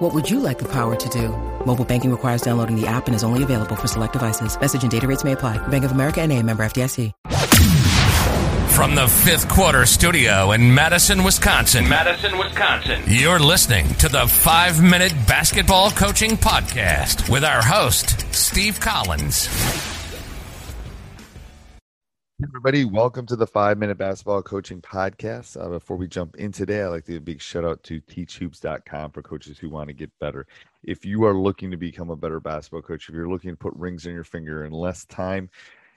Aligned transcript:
What 0.00 0.14
would 0.14 0.30
you 0.30 0.40
like 0.40 0.58
the 0.58 0.68
power 0.72 0.96
to 0.96 1.08
do? 1.10 1.28
Mobile 1.66 1.84
banking 1.84 2.10
requires 2.10 2.40
downloading 2.40 2.74
the 2.74 2.86
app 2.86 3.06
and 3.06 3.14
is 3.14 3.22
only 3.22 3.42
available 3.42 3.76
for 3.76 3.86
select 3.86 4.14
devices. 4.14 4.58
Message 4.58 4.82
and 4.82 4.90
data 4.90 5.06
rates 5.06 5.24
may 5.24 5.32
apply. 5.32 5.58
Bank 5.68 5.84
of 5.84 5.92
America 5.92 6.22
and 6.22 6.32
a 6.32 6.42
member 6.42 6.62
FDIC. 6.62 7.12
From 8.70 8.94
the 8.94 9.06
fifth 9.06 9.46
quarter 9.50 9.84
studio 9.84 10.52
in 10.52 10.74
Madison, 10.74 11.22
Wisconsin. 11.22 11.86
Madison, 11.86 12.38
Wisconsin. 12.38 13.02
You're 13.06 13.40
listening 13.40 13.92
to 13.96 14.08
the 14.08 14.26
five 14.26 14.82
minute 14.82 15.12
basketball 15.26 15.90
coaching 15.90 16.30
podcast 16.30 17.28
with 17.28 17.44
our 17.44 17.60
host, 17.60 18.24
Steve 18.34 18.80
Collins. 18.80 19.48
Everybody, 22.42 22.86
welcome 22.86 23.26
to 23.26 23.36
the 23.36 23.46
five 23.46 23.76
minute 23.76 23.98
basketball 23.98 24.42
coaching 24.42 24.80
podcast. 24.80 25.62
Uh, 25.62 25.68
before 25.68 25.98
we 25.98 26.08
jump 26.08 26.36
in 26.36 26.52
today, 26.52 26.82
I'd 26.82 26.86
like 26.86 27.04
to 27.04 27.12
give 27.12 27.22
a 27.22 27.24
big 27.24 27.42
shout 27.42 27.66
out 27.66 27.82
to 27.82 28.00
teachhoops.com 28.00 29.10
for 29.10 29.20
coaches 29.20 29.58
who 29.58 29.68
want 29.68 29.88
to 29.88 29.92
get 29.92 30.10
better. 30.20 30.46
If 30.82 31.04
you 31.04 31.24
are 31.24 31.34
looking 31.34 31.70
to 31.70 31.76
become 31.76 32.08
a 32.08 32.16
better 32.16 32.40
basketball 32.40 32.80
coach, 32.80 33.10
if 33.10 33.14
you're 33.14 33.28
looking 33.28 33.50
to 33.50 33.56
put 33.56 33.74
rings 33.76 34.06
in 34.06 34.14
your 34.14 34.24
finger 34.24 34.64
in 34.64 34.72
less 34.72 35.04
time 35.04 35.50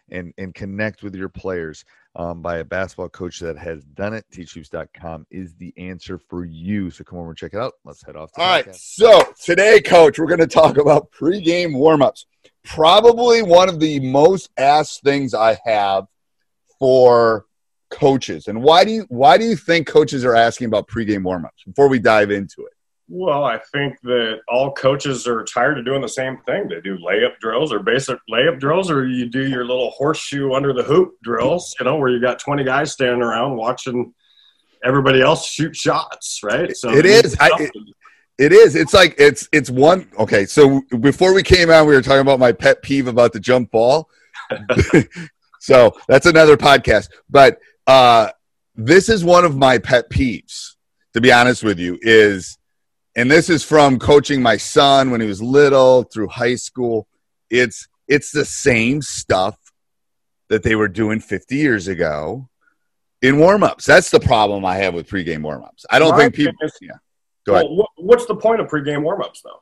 and, 0.10 0.34
and 0.38 0.54
connect 0.54 1.02
with 1.02 1.16
your 1.16 1.30
players 1.30 1.86
um, 2.18 2.42
by 2.42 2.58
a 2.58 2.64
basketball 2.66 3.10
coach 3.10 3.40
that 3.40 3.58
has 3.58 3.86
done 3.86 4.14
it, 4.14 4.26
teachhoops.com 4.30 5.26
is 5.32 5.54
the 5.56 5.74
answer 5.78 6.18
for 6.18 6.44
you. 6.44 6.90
So 6.90 7.06
come 7.06 7.20
over 7.20 7.30
and 7.30 7.38
check 7.38 7.54
it 7.54 7.60
out. 7.60 7.74
Let's 7.86 8.04
head 8.04 8.18
off. 8.18 8.32
All 8.36 8.46
right. 8.46 8.66
Podcast. 8.66 8.96
So 8.96 9.34
today, 9.42 9.80
coach, 9.80 10.20
we're 10.20 10.28
going 10.28 10.40
to 10.40 10.48
talk 10.48 10.78
about 10.78 11.10
pregame 11.12 11.72
warmups. 11.72 12.26
Probably 12.66 13.44
one 13.44 13.70
of 13.70 13.80
the 13.80 14.02
most 14.02 14.50
asked 14.58 15.04
things 15.04 15.34
I 15.34 15.58
have 15.64 16.08
for 16.84 17.46
coaches. 17.90 18.50
And 18.50 18.62
why 18.62 18.84
do 18.84 18.92
you 18.92 19.06
why 19.08 19.38
do 19.38 19.46
you 19.46 19.56
think 19.56 19.88
coaches 19.88 20.26
are 20.26 20.36
asking 20.36 20.68
about 20.68 20.90
pregame 20.90 21.22
warmups 21.22 21.64
before 21.66 21.88
we 21.88 21.98
dive 21.98 22.30
into 22.30 22.66
it? 22.66 22.74
Well, 23.08 23.46
I 23.46 23.60
think 23.72 24.02
that 24.02 24.42
all 24.50 24.74
coaches 24.74 25.26
are 25.26 25.46
tired 25.46 25.80
of 25.80 25.86
doing 25.86 26.02
the 26.02 26.10
same 26.10 26.40
thing. 26.46 26.68
They 26.68 26.82
do 26.82 26.98
layup 26.98 27.40
drills 27.40 27.72
or 27.72 27.80
basic 27.80 28.20
layup 28.30 28.60
drills, 28.60 28.92
or 28.92 29.08
you 29.08 29.30
do 29.30 29.48
your 29.48 29.64
little 29.64 29.92
horseshoe 29.92 30.52
under 30.52 30.74
the 30.74 30.84
hoop 30.84 31.14
drills, 31.24 31.74
you 31.80 31.86
know, 31.86 31.96
where 31.96 32.10
you 32.10 32.20
got 32.20 32.40
20 32.40 32.66
guys 32.66 32.92
standing 32.92 33.22
around 33.22 33.56
watching 33.56 34.14
everybody 34.84 35.22
else 35.22 35.48
shoot 35.48 35.74
shots, 35.74 36.42
right? 36.44 36.76
So 36.76 36.90
it 36.90 37.06
is. 37.06 37.38
I, 37.40 37.50
it, 37.60 37.72
it 38.40 38.52
is. 38.52 38.76
It's 38.76 38.94
like 38.94 39.16
it's 39.18 39.48
it's 39.54 39.70
one. 39.70 40.10
Okay, 40.20 40.46
so 40.46 40.82
before 41.00 41.34
we 41.34 41.44
came 41.44 41.70
out, 41.70 41.88
we 41.88 41.94
were 41.94 42.02
talking 42.02 42.20
about 42.20 42.40
my 42.40 42.52
pet 42.52 42.82
peeve 42.82 43.08
about 43.08 43.32
the 43.32 43.40
jump 43.40 43.72
ball. 43.72 44.10
so 45.64 45.96
that's 46.10 46.26
another 46.26 46.58
podcast. 46.58 47.08
But 47.30 47.58
uh, 47.88 48.32
this 48.76 49.08
is 49.08 49.24
one 49.24 49.46
of 49.46 49.56
my 49.56 49.78
pet 49.78 50.10
peeves. 50.10 50.72
To 51.14 51.22
be 51.22 51.32
honest 51.32 51.64
with 51.64 51.80
you, 51.80 51.98
is 52.02 52.58
and 53.16 53.32
this 53.32 53.50
is 53.50 53.64
from 53.64 53.98
coaching 53.98 54.42
my 54.42 54.58
son 54.58 55.10
when 55.10 55.22
he 55.22 55.28
was 55.28 55.42
little 55.42 56.04
through 56.04 56.28
high 56.28 56.56
school. 56.56 57.08
It's 57.50 57.88
it's 58.10 58.32
the 58.32 58.44
same 58.44 59.02
stuff 59.02 59.58
that 60.50 60.64
they 60.64 60.76
were 60.76 60.90
doing 60.90 61.22
50 61.22 61.56
years 61.56 61.88
ago 61.88 62.50
in 63.22 63.36
warmups. 63.36 63.86
That's 63.86 64.10
the 64.10 64.20
problem 64.20 64.66
I 64.66 64.78
have 64.78 64.94
with 64.94 65.08
pregame 65.08 65.42
warmups. 65.42 65.86
I 65.90 66.00
don't 66.00 66.12
my 66.12 66.24
think 66.24 66.34
people. 66.34 66.54
Is, 66.62 66.74
yeah. 66.82 66.92
Go 67.46 67.54
well, 67.54 67.66
ahead. 67.66 67.86
What's 67.98 68.26
the 68.26 68.36
point 68.36 68.60
of 68.60 68.68
pregame 68.68 69.04
warmups, 69.04 69.42
though? 69.44 69.62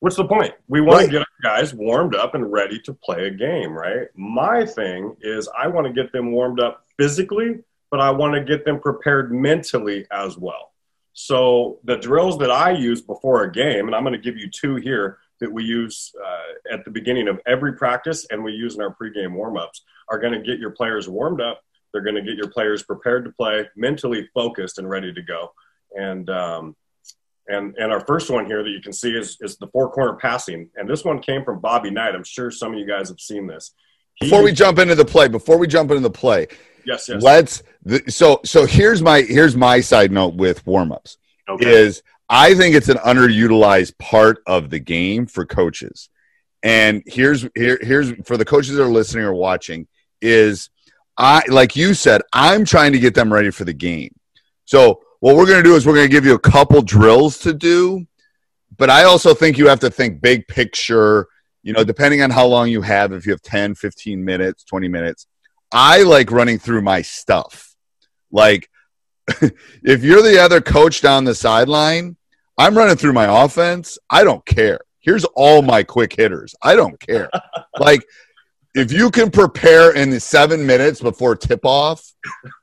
What's 0.00 0.16
the 0.16 0.26
point? 0.26 0.52
We 0.68 0.80
want 0.80 0.98
right. 0.98 1.06
to 1.06 1.12
get 1.12 1.20
our 1.20 1.26
guys 1.42 1.72
warmed 1.72 2.14
up 2.14 2.34
and 2.34 2.52
ready 2.52 2.78
to 2.80 2.92
play 2.92 3.28
a 3.28 3.30
game, 3.30 3.72
right? 3.72 4.08
My 4.14 4.66
thing 4.66 5.16
is 5.22 5.48
I 5.58 5.68
want 5.68 5.86
to 5.86 5.92
get 5.92 6.12
them 6.12 6.32
warmed 6.32 6.60
up 6.60 6.84
physically, 6.98 7.60
but 7.90 8.00
I 8.00 8.10
want 8.10 8.34
to 8.34 8.44
get 8.44 8.64
them 8.64 8.78
prepared 8.78 9.32
mentally 9.32 10.06
as 10.10 10.36
well. 10.36 10.72
So 11.14 11.78
the 11.84 11.96
drills 11.96 12.36
that 12.38 12.50
I 12.50 12.72
use 12.72 13.00
before 13.00 13.44
a 13.44 13.50
game, 13.50 13.86
and 13.86 13.94
I'm 13.94 14.02
going 14.02 14.12
to 14.12 14.18
give 14.18 14.36
you 14.36 14.50
two 14.50 14.76
here 14.76 15.18
that 15.40 15.50
we 15.50 15.64
use 15.64 16.12
uh, 16.22 16.74
at 16.74 16.84
the 16.84 16.90
beginning 16.90 17.28
of 17.28 17.40
every 17.46 17.72
practice 17.74 18.26
and 18.30 18.44
we 18.44 18.52
use 18.52 18.74
in 18.74 18.82
our 18.82 18.94
pregame 18.94 19.32
warmups, 19.32 19.80
are 20.10 20.18
going 20.18 20.34
to 20.34 20.40
get 20.40 20.58
your 20.58 20.70
players 20.70 21.08
warmed 21.08 21.40
up. 21.40 21.62
They're 21.92 22.02
going 22.02 22.16
to 22.16 22.22
get 22.22 22.36
your 22.36 22.50
players 22.50 22.82
prepared 22.82 23.24
to 23.24 23.30
play, 23.30 23.66
mentally 23.76 24.28
focused 24.34 24.78
and 24.78 24.90
ready 24.90 25.12
to 25.14 25.22
go. 25.22 25.52
And 25.94 26.28
um, 26.28 26.76
and 27.48 27.74
and 27.78 27.92
our 27.92 28.00
first 28.00 28.30
one 28.30 28.46
here 28.46 28.62
that 28.62 28.70
you 28.70 28.80
can 28.80 28.92
see 28.92 29.10
is 29.10 29.38
is 29.40 29.56
the 29.56 29.68
four 29.68 29.90
corner 29.90 30.14
passing. 30.16 30.68
And 30.76 30.88
this 30.88 31.04
one 31.04 31.20
came 31.20 31.44
from 31.44 31.60
Bobby 31.60 31.90
Knight. 31.90 32.14
I'm 32.14 32.24
sure 32.24 32.50
some 32.50 32.72
of 32.72 32.78
you 32.78 32.86
guys 32.86 33.08
have 33.08 33.20
seen 33.20 33.46
this. 33.46 33.72
He, 34.14 34.26
before 34.26 34.42
we 34.42 34.52
jump 34.52 34.78
into 34.78 34.94
the 34.94 35.04
play, 35.04 35.28
before 35.28 35.58
we 35.58 35.66
jump 35.66 35.90
into 35.90 36.02
the 36.02 36.10
play, 36.10 36.48
Yes, 36.86 37.08
yes. 37.08 37.22
Let's 37.22 37.62
so 38.08 38.40
so 38.44 38.64
here's 38.64 39.02
my 39.02 39.22
here's 39.22 39.56
my 39.56 39.80
side 39.80 40.12
note 40.12 40.34
with 40.34 40.64
warmups 40.64 41.16
okay. 41.48 41.68
is 41.68 42.02
I 42.28 42.54
think 42.54 42.74
it's 42.74 42.88
an 42.88 42.98
underutilized 42.98 43.98
part 43.98 44.42
of 44.46 44.70
the 44.70 44.78
game 44.78 45.26
for 45.26 45.44
coaches. 45.44 46.08
And 46.62 47.02
here's 47.06 47.46
here 47.54 47.78
here's 47.82 48.12
for 48.24 48.36
the 48.36 48.44
coaches 48.44 48.76
that 48.76 48.82
are 48.82 48.88
listening 48.88 49.24
or 49.24 49.34
watching 49.34 49.88
is 50.22 50.70
I 51.18 51.42
like 51.48 51.74
you 51.74 51.92
said 51.92 52.22
I'm 52.32 52.64
trying 52.64 52.92
to 52.92 53.00
get 53.00 53.14
them 53.14 53.32
ready 53.32 53.50
for 53.50 53.64
the 53.64 53.74
game. 53.74 54.14
So 54.64 55.02
what 55.26 55.34
we're 55.34 55.44
going 55.44 55.56
to 55.56 55.68
do 55.68 55.74
is 55.74 55.84
we're 55.84 55.94
going 55.94 56.06
to 56.06 56.12
give 56.12 56.24
you 56.24 56.34
a 56.34 56.38
couple 56.38 56.80
drills 56.80 57.36
to 57.40 57.52
do, 57.52 58.06
but 58.76 58.90
I 58.90 59.02
also 59.02 59.34
think 59.34 59.58
you 59.58 59.66
have 59.66 59.80
to 59.80 59.90
think 59.90 60.20
big 60.20 60.46
picture, 60.46 61.26
you 61.64 61.72
know, 61.72 61.82
depending 61.82 62.22
on 62.22 62.30
how 62.30 62.46
long 62.46 62.68
you 62.68 62.80
have 62.82 63.10
if 63.10 63.26
you 63.26 63.32
have 63.32 63.42
10, 63.42 63.74
15 63.74 64.24
minutes, 64.24 64.62
20 64.62 64.86
minutes 64.86 65.26
I 65.72 66.04
like 66.04 66.30
running 66.30 66.60
through 66.60 66.82
my 66.82 67.02
stuff. 67.02 67.74
Like, 68.30 68.70
if 69.82 70.04
you're 70.04 70.22
the 70.22 70.38
other 70.38 70.60
coach 70.60 71.02
down 71.02 71.24
the 71.24 71.34
sideline, 71.34 72.16
I'm 72.56 72.78
running 72.78 72.94
through 72.94 73.14
my 73.14 73.44
offense. 73.44 73.98
I 74.08 74.22
don't 74.22 74.46
care. 74.46 74.78
Here's 75.00 75.24
all 75.34 75.60
my 75.60 75.82
quick 75.82 76.14
hitters. 76.14 76.54
I 76.62 76.76
don't 76.76 77.00
care. 77.00 77.28
like, 77.80 78.06
if 78.76 78.92
you 78.92 79.10
can 79.10 79.32
prepare 79.32 79.92
in 79.92 80.08
the 80.08 80.20
seven 80.20 80.64
minutes 80.64 81.00
before 81.00 81.34
tip 81.34 81.64
off, 81.64 82.14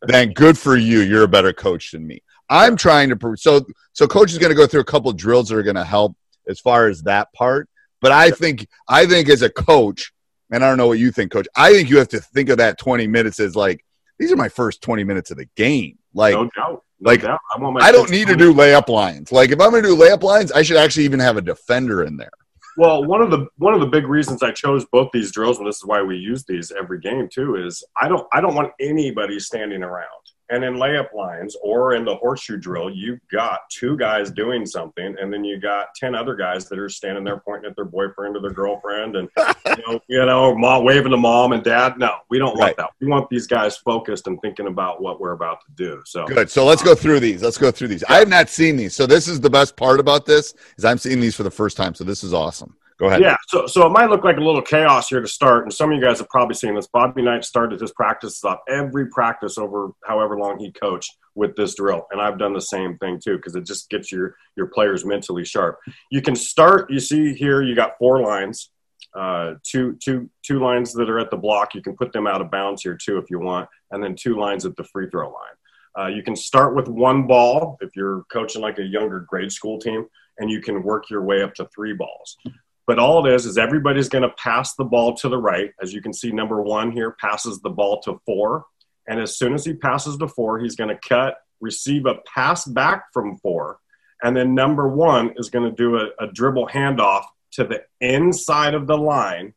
then 0.03 0.31
good 0.31 0.57
for 0.57 0.77
you. 0.77 1.01
You're 1.01 1.23
a 1.23 1.27
better 1.27 1.51
coach 1.51 1.91
than 1.91 2.07
me. 2.07 2.23
I'm 2.49 2.75
trying 2.75 3.09
to 3.09 3.35
so 3.37 3.65
so 3.93 4.07
coach 4.07 4.31
is 4.31 4.37
going 4.37 4.51
to 4.51 4.55
go 4.55 4.67
through 4.67 4.81
a 4.81 4.85
couple 4.85 5.11
drills 5.13 5.49
that 5.49 5.57
are 5.57 5.63
going 5.63 5.75
to 5.75 5.83
help 5.83 6.15
as 6.47 6.59
far 6.59 6.87
as 6.87 7.01
that 7.03 7.31
part. 7.33 7.69
But 8.01 8.11
I 8.11 8.31
think 8.31 8.67
I 8.87 9.05
think 9.05 9.29
as 9.29 9.41
a 9.41 9.49
coach, 9.49 10.11
and 10.51 10.63
I 10.63 10.67
don't 10.67 10.77
know 10.77 10.87
what 10.87 10.99
you 10.99 11.11
think, 11.11 11.31
coach. 11.31 11.47
I 11.55 11.71
think 11.71 11.89
you 11.89 11.97
have 11.97 12.09
to 12.09 12.19
think 12.19 12.49
of 12.49 12.57
that 12.57 12.77
20 12.77 13.07
minutes 13.07 13.39
as 13.39 13.55
like, 13.55 13.83
these 14.19 14.31
are 14.31 14.35
my 14.35 14.49
first 14.49 14.81
20 14.81 15.03
minutes 15.03 15.31
of 15.31 15.37
the 15.37 15.47
game. 15.55 15.97
Like, 16.13 16.33
no 16.33 16.49
doubt. 16.55 16.83
No 16.99 17.09
like, 17.09 17.21
doubt. 17.21 17.39
I, 17.51 17.87
I 17.87 17.91
don't 17.91 18.09
need 18.09 18.27
to 18.27 18.35
do 18.35 18.53
layup 18.53 18.87
lines. 18.87 19.31
Like, 19.31 19.51
if 19.51 19.59
I'm 19.59 19.71
going 19.71 19.83
to 19.83 19.89
do 19.89 19.95
layup 19.95 20.21
lines, 20.21 20.51
I 20.51 20.61
should 20.61 20.77
actually 20.77 21.05
even 21.05 21.19
have 21.19 21.37
a 21.37 21.41
defender 21.41 22.03
in 22.03 22.17
there. 22.17 22.31
Well, 22.77 23.03
one 23.05 23.21
of 23.21 23.29
the 23.29 23.47
one 23.57 23.73
of 23.73 23.79
the 23.79 23.87
big 23.87 24.07
reasons 24.07 24.41
I 24.41 24.51
chose 24.51 24.85
both 24.91 25.09
these 25.13 25.31
drills, 25.31 25.59
and 25.59 25.67
this 25.67 25.77
is 25.77 25.85
why 25.85 26.01
we 26.01 26.17
use 26.17 26.43
these 26.43 26.71
every 26.71 26.99
game 26.99 27.29
too, 27.31 27.55
is 27.55 27.83
I 28.01 28.07
don't 28.07 28.25
I 28.33 28.41
don't 28.41 28.55
want 28.55 28.71
anybody 28.79 29.39
standing 29.39 29.83
around. 29.83 30.07
And 30.49 30.63
in 30.63 30.75
layup 30.75 31.13
lines 31.13 31.55
or 31.61 31.93
in 31.93 32.05
the 32.05 32.15
horseshoe 32.15 32.57
drill, 32.57 32.89
you've 32.89 33.19
got 33.31 33.61
two 33.69 33.97
guys 33.97 34.29
doing 34.29 34.65
something, 34.65 35.15
and 35.19 35.31
then 35.31 35.43
you 35.43 35.59
got 35.59 35.87
ten 35.95 36.15
other 36.15 36.35
guys 36.35 36.67
that 36.69 36.77
are 36.77 36.89
standing 36.89 37.23
there 37.23 37.37
pointing 37.37 37.69
at 37.69 37.75
their 37.75 37.85
boyfriend 37.85 38.35
or 38.35 38.41
their 38.41 38.51
girlfriend, 38.51 39.15
and 39.15 39.29
you 39.65 39.75
know, 39.87 39.99
you 40.07 40.25
know 40.25 40.55
mom, 40.55 40.83
waving 40.83 41.11
to 41.11 41.17
mom 41.17 41.53
and 41.53 41.63
dad. 41.63 41.97
No, 41.97 42.17
we 42.29 42.39
don't 42.39 42.57
right. 42.57 42.77
want 42.77 42.77
that. 42.77 42.89
We 42.99 43.07
want 43.07 43.29
these 43.29 43.47
guys 43.47 43.77
focused 43.77 44.27
and 44.27 44.39
thinking 44.41 44.67
about 44.67 45.01
what 45.01 45.19
we're 45.19 45.31
about 45.31 45.61
to 45.61 45.71
do. 45.75 46.01
So 46.05 46.25
good. 46.25 46.51
So 46.51 46.65
let's 46.65 46.83
go 46.83 46.93
through 46.93 47.21
these. 47.21 47.41
Let's 47.41 47.57
go 47.57 47.71
through 47.71 47.87
these. 47.87 48.03
Yeah. 48.07 48.15
I 48.15 48.19
have 48.19 48.29
not 48.29 48.49
seen 48.49 48.75
these, 48.75 48.95
so 48.95 49.05
this 49.05 49.27
is 49.27 49.39
the 49.39 49.49
best 49.49 49.75
part 49.75 49.99
about 49.99 50.25
this 50.25 50.53
is 50.77 50.85
I'm 50.85 50.97
seeing 50.97 51.19
these 51.19 51.35
for 51.35 51.43
the 51.43 51.51
first 51.51 51.77
time. 51.77 51.95
So 51.95 52.03
this 52.03 52.23
is 52.23 52.33
awesome. 52.33 52.75
Go 52.99 53.07
ahead. 53.07 53.21
Yeah, 53.21 53.35
so 53.47 53.65
so 53.65 53.85
it 53.87 53.91
might 53.91 54.09
look 54.09 54.23
like 54.23 54.37
a 54.37 54.41
little 54.41 54.61
chaos 54.61 55.09
here 55.09 55.21
to 55.21 55.27
start, 55.27 55.63
and 55.63 55.73
some 55.73 55.91
of 55.91 55.97
you 55.97 56.03
guys 56.03 56.19
have 56.19 56.29
probably 56.29 56.55
seen 56.55 56.75
this. 56.75 56.87
Bobby 56.87 57.21
Knight 57.21 57.43
started 57.43 57.81
his 57.81 57.91
practices 57.91 58.43
off 58.43 58.59
every 58.69 59.07
practice 59.07 59.57
over 59.57 59.91
however 60.05 60.37
long 60.37 60.59
he 60.59 60.71
coached 60.71 61.17
with 61.35 61.55
this 61.55 61.75
drill, 61.75 62.05
and 62.11 62.21
I've 62.21 62.37
done 62.37 62.53
the 62.53 62.61
same 62.61 62.97
thing 62.97 63.19
too 63.23 63.37
because 63.37 63.55
it 63.55 63.65
just 63.65 63.89
gets 63.89 64.11
your 64.11 64.35
your 64.55 64.67
players 64.67 65.05
mentally 65.05 65.43
sharp. 65.43 65.79
You 66.11 66.21
can 66.21 66.35
start. 66.35 66.91
You 66.91 66.99
see 66.99 67.33
here, 67.33 67.63
you 67.63 67.75
got 67.75 67.97
four 67.97 68.21
lines, 68.21 68.69
uh, 69.15 69.55
two 69.63 69.97
two 70.03 70.29
two 70.43 70.59
lines 70.59 70.93
that 70.93 71.09
are 71.09 71.19
at 71.19 71.31
the 71.31 71.37
block. 71.37 71.73
You 71.73 71.81
can 71.81 71.95
put 71.95 72.13
them 72.13 72.27
out 72.27 72.41
of 72.41 72.51
bounds 72.51 72.83
here 72.83 72.97
too 72.97 73.17
if 73.17 73.25
you 73.29 73.39
want, 73.39 73.69
and 73.91 74.03
then 74.03 74.15
two 74.15 74.37
lines 74.39 74.65
at 74.65 74.75
the 74.75 74.83
free 74.83 75.09
throw 75.09 75.27
line. 75.27 75.55
Uh, 75.97 76.07
you 76.07 76.23
can 76.23 76.35
start 76.35 76.75
with 76.75 76.87
one 76.87 77.27
ball 77.27 77.77
if 77.81 77.95
you're 77.95 78.23
coaching 78.31 78.61
like 78.61 78.79
a 78.79 78.83
younger 78.83 79.19
grade 79.21 79.51
school 79.51 79.79
team, 79.79 80.05
and 80.39 80.49
you 80.49 80.61
can 80.61 80.83
work 80.83 81.09
your 81.09 81.23
way 81.23 81.43
up 81.43 81.53
to 81.53 81.67
three 81.75 81.93
balls. 81.93 82.37
But 82.85 82.99
all 82.99 83.25
it 83.25 83.33
is 83.33 83.45
is 83.45 83.57
everybody's 83.57 84.09
going 84.09 84.23
to 84.23 84.35
pass 84.37 84.75
the 84.75 84.83
ball 84.83 85.15
to 85.17 85.29
the 85.29 85.37
right. 85.37 85.71
As 85.81 85.93
you 85.93 86.01
can 86.01 86.13
see, 86.13 86.31
number 86.31 86.61
one 86.61 86.91
here 86.91 87.15
passes 87.19 87.61
the 87.61 87.69
ball 87.69 88.01
to 88.01 88.19
four. 88.25 88.65
And 89.07 89.19
as 89.19 89.37
soon 89.37 89.53
as 89.53 89.65
he 89.65 89.73
passes 89.73 90.17
to 90.17 90.27
four, 90.27 90.59
he's 90.59 90.75
going 90.75 90.89
to 90.89 91.07
cut, 91.07 91.35
receive 91.61 92.05
a 92.05 92.15
pass 92.33 92.65
back 92.65 93.05
from 93.13 93.37
four. 93.37 93.79
And 94.21 94.35
then 94.35 94.55
number 94.55 94.87
one 94.87 95.33
is 95.37 95.49
going 95.49 95.69
to 95.69 95.75
do 95.75 95.97
a, 95.97 96.09
a 96.19 96.27
dribble 96.27 96.67
handoff 96.67 97.25
to 97.53 97.63
the 97.63 97.83
inside 98.01 98.73
of 98.73 98.87
the 98.87 98.97
line 98.97 99.53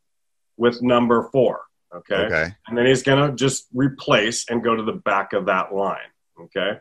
with 0.56 0.82
number 0.82 1.28
four. 1.32 1.62
Okay. 1.94 2.14
Okay. 2.14 2.54
And 2.66 2.76
then 2.76 2.86
he's 2.86 3.02
going 3.02 3.28
to 3.28 3.34
just 3.34 3.66
replace 3.72 4.48
and 4.48 4.62
go 4.62 4.74
to 4.74 4.82
the 4.82 4.92
back 4.92 5.32
of 5.32 5.46
that 5.46 5.74
line. 5.74 5.98
Okay. 6.40 6.78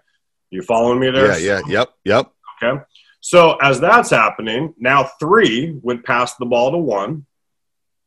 You 0.50 0.62
following 0.62 1.00
me 1.00 1.12
there? 1.12 1.39
Yeah, 1.39 1.62
yeah, 1.68 1.71
yep, 1.80 1.89
yep. 2.03 2.31
Okay. 2.63 2.81
So 3.25 3.56
as 3.56 3.80
that's 3.80 4.12
happening, 4.12 4.75
now 4.77 5.10
three 5.19 5.80
would 5.81 6.04
pass 6.04 6.36
the 6.36 6.45
ball 6.45 6.69
to 6.69 6.77
one. 6.77 7.25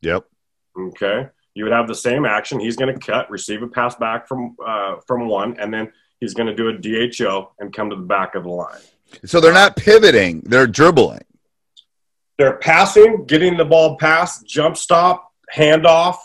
Yep. 0.00 0.24
Okay. 0.78 1.26
You 1.54 1.64
would 1.64 1.72
have 1.72 1.88
the 1.88 1.94
same 1.96 2.24
action. 2.24 2.60
He's 2.60 2.76
going 2.76 2.96
to 2.96 3.04
cut, 3.04 3.28
receive 3.28 3.64
a 3.64 3.66
pass 3.66 3.96
back 3.96 4.28
from 4.28 4.54
uh, 4.64 4.98
from 5.08 5.26
one, 5.26 5.58
and 5.58 5.74
then 5.74 5.92
he's 6.20 6.34
going 6.34 6.46
to 6.46 6.54
do 6.54 6.68
a 6.68 6.72
DHO 6.72 7.50
and 7.58 7.72
come 7.72 7.90
to 7.90 7.96
the 7.96 8.02
back 8.02 8.36
of 8.36 8.44
the 8.44 8.48
line. 8.48 8.78
So 9.24 9.40
they're 9.40 9.52
not 9.52 9.74
pivoting; 9.74 10.42
they're 10.46 10.68
dribbling. 10.68 11.24
They're 12.38 12.58
passing, 12.58 13.24
getting 13.24 13.56
the 13.56 13.64
ball 13.64 13.96
past, 13.96 14.46
jump 14.46 14.76
stop, 14.76 15.32
handoff, 15.52 16.18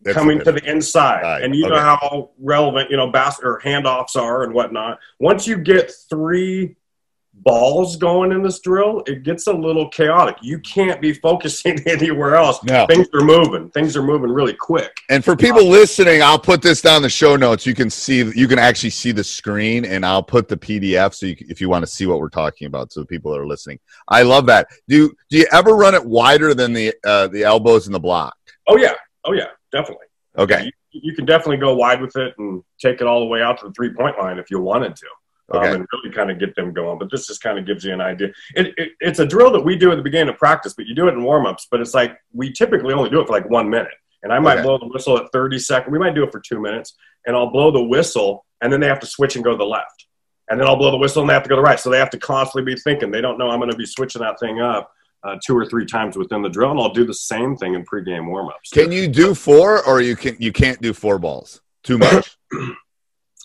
That's 0.00 0.16
coming 0.16 0.38
to 0.42 0.52
the 0.52 0.64
inside. 0.64 1.20
Right, 1.20 1.42
And 1.44 1.54
you 1.54 1.68
know 1.68 1.78
how 1.78 2.30
relevant, 2.38 2.90
you 2.90 2.96
know, 2.96 3.10
bas- 3.10 3.40
or 3.42 3.60
handoffs 3.60 4.16
are 4.16 4.44
and 4.44 4.54
whatnot. 4.54 5.00
Once 5.20 5.46
you 5.46 5.58
get 5.58 5.92
three 6.08 6.76
balls 7.46 7.96
going 7.96 8.32
in 8.32 8.42
this 8.42 8.58
drill, 8.58 9.04
it 9.06 9.22
gets 9.22 9.46
a 9.46 9.52
little 9.52 9.88
chaotic. 9.88 10.36
You 10.42 10.58
can't 10.58 11.00
be 11.00 11.12
focusing 11.12 11.78
anywhere 11.86 12.34
else. 12.34 12.62
No. 12.64 12.86
Things 12.88 13.06
are 13.14 13.22
moving. 13.22 13.70
Things 13.70 13.96
are 13.96 14.02
moving 14.02 14.30
really 14.30 14.52
quick. 14.52 14.90
And 15.08 15.24
for 15.24 15.36
people 15.36 15.64
listening, 15.64 16.22
I'll 16.22 16.40
put 16.40 16.60
this 16.60 16.82
down 16.82 16.96
in 16.96 17.02
the 17.02 17.08
show 17.08 17.36
notes. 17.36 17.64
You 17.64 17.74
can 17.74 17.88
see, 17.88 18.18
you 18.34 18.48
can 18.48 18.58
actually 18.58 18.90
see 18.90 19.12
the 19.12 19.22
screen, 19.22 19.84
and 19.84 20.04
I'll 20.04 20.24
put 20.24 20.48
the 20.48 20.56
PDF 20.56 21.14
so 21.14 21.26
you, 21.26 21.36
if 21.40 21.60
you 21.60 21.68
want 21.68 21.84
to 21.84 21.90
see 21.90 22.06
what 22.06 22.18
we're 22.18 22.28
talking 22.28 22.66
about. 22.66 22.92
So 22.92 23.00
the 23.00 23.06
people 23.06 23.30
that 23.32 23.38
are 23.38 23.46
listening, 23.46 23.78
I 24.08 24.22
love 24.22 24.46
that. 24.46 24.66
Do 24.88 25.14
do 25.30 25.38
you 25.38 25.46
ever 25.52 25.76
run 25.76 25.94
it 25.94 26.04
wider 26.04 26.52
than 26.52 26.72
the 26.72 26.92
uh, 27.06 27.28
the 27.28 27.44
elbows 27.44 27.86
and 27.86 27.94
the 27.94 28.00
block? 28.00 28.36
Oh 28.66 28.76
yeah. 28.76 28.94
Oh 29.24 29.32
yeah, 29.32 29.48
definitely. 29.70 30.06
Okay, 30.36 30.70
You, 30.90 31.00
you 31.02 31.14
can 31.14 31.24
definitely 31.24 31.58
go 31.58 31.74
wide 31.76 32.00
with 32.00 32.16
it 32.16 32.34
and 32.38 32.62
take 32.80 33.00
it 33.00 33.06
all 33.06 33.20
the 33.20 33.26
way 33.26 33.40
out 33.40 33.58
to 33.60 33.68
the 33.68 33.72
three 33.72 33.92
point 33.94 34.18
line 34.18 34.38
if 34.38 34.50
you 34.50 34.60
wanted 34.60 34.96
to. 34.96 35.06
Okay. 35.54 35.68
Um, 35.68 35.74
and 35.76 35.86
really 35.92 36.14
kind 36.14 36.30
of 36.30 36.38
get 36.40 36.56
them 36.56 36.72
going. 36.72 36.98
But 36.98 37.10
this 37.10 37.26
just 37.28 37.40
kind 37.40 37.58
of 37.58 37.66
gives 37.66 37.84
you 37.84 37.92
an 37.92 38.00
idea. 38.00 38.28
It, 38.56 38.74
it, 38.76 38.92
it's 39.00 39.20
a 39.20 39.26
drill 39.26 39.52
that 39.52 39.60
we 39.60 39.76
do 39.76 39.92
at 39.92 39.96
the 39.96 40.02
beginning 40.02 40.32
of 40.32 40.38
practice, 40.38 40.74
but 40.74 40.86
you 40.86 40.94
do 40.94 41.06
it 41.08 41.12
in 41.14 41.22
warm 41.22 41.46
ups. 41.46 41.68
But 41.70 41.80
it's 41.80 41.94
like 41.94 42.18
we 42.32 42.52
typically 42.52 42.92
only 42.92 43.10
do 43.10 43.20
it 43.20 43.26
for 43.28 43.32
like 43.32 43.48
one 43.48 43.70
minute. 43.70 43.94
And 44.22 44.32
I 44.32 44.40
might 44.40 44.54
Okay. 44.54 44.62
blow 44.62 44.78
the 44.78 44.88
whistle 44.88 45.16
at 45.18 45.30
30 45.32 45.58
seconds. 45.60 45.92
We 45.92 45.98
might 46.00 46.14
do 46.16 46.24
it 46.24 46.32
for 46.32 46.40
two 46.40 46.60
minutes. 46.60 46.96
And 47.26 47.36
I'll 47.36 47.50
blow 47.50 47.70
the 47.70 47.82
whistle, 47.82 48.44
and 48.60 48.72
then 48.72 48.80
they 48.80 48.88
have 48.88 49.00
to 49.00 49.06
switch 49.06 49.36
and 49.36 49.44
go 49.44 49.52
to 49.52 49.56
the 49.56 49.64
left. 49.64 50.06
And 50.48 50.60
then 50.60 50.66
I'll 50.68 50.76
blow 50.76 50.90
the 50.90 50.96
whistle, 50.96 51.22
and 51.22 51.30
they 51.30 51.34
have 51.34 51.42
to 51.44 51.48
go 51.48 51.56
to 51.56 51.60
the 51.60 51.64
right. 51.64 51.78
So 51.78 51.90
they 51.90 51.98
have 51.98 52.10
to 52.10 52.18
constantly 52.18 52.74
be 52.74 52.80
thinking. 52.80 53.10
They 53.10 53.20
don't 53.20 53.38
know 53.38 53.50
I'm 53.50 53.58
going 53.60 53.70
to 53.70 53.76
be 53.76 53.86
switching 53.86 54.22
that 54.22 54.38
thing 54.40 54.60
up 54.60 54.90
uh, 55.24 55.36
two 55.44 55.56
or 55.56 55.66
three 55.66 55.86
times 55.86 56.16
within 56.16 56.42
the 56.42 56.48
drill. 56.48 56.70
And 56.72 56.80
I'll 56.80 56.92
do 56.92 57.04
the 57.04 57.14
same 57.14 57.56
thing 57.56 57.74
in 57.74 57.84
pregame 57.84 58.26
warm 58.28 58.48
ups. 58.48 58.70
can 58.70 58.90
you 58.92 59.06
do 59.08 59.34
four, 59.34 59.84
or 59.86 60.00
you 60.00 60.16
can 60.16 60.36
you 60.40 60.52
can't 60.52 60.80
do 60.80 60.92
four 60.92 61.18
balls? 61.18 61.60
Too 61.84 61.98
much. 61.98 62.36